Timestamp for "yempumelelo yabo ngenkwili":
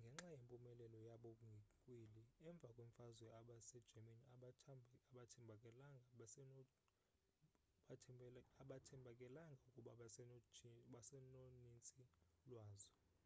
0.32-2.22